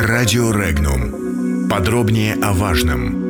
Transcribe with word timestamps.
Радио 0.00 0.52
Регнум. 0.52 1.68
Подробнее 1.68 2.34
о 2.40 2.52
важном. 2.52 3.26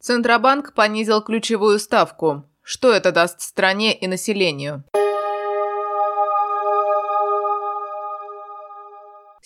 Центробанк 0.00 0.72
понизил 0.72 1.20
ключевую 1.20 1.78
ставку. 1.78 2.48
Что 2.62 2.90
это 2.90 3.12
даст 3.12 3.42
стране 3.42 3.94
и 3.94 4.06
населению? 4.06 4.82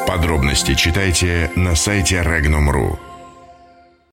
Подробности 0.08 0.76
читайте 0.76 1.50
на 1.56 1.74
сайте 1.76 2.18
Regnum.ru. 2.18 3.11